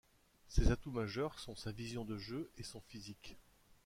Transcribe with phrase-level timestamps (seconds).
[0.47, 3.37] Ses atouts majeurs sont sa vision de jeu et son physique.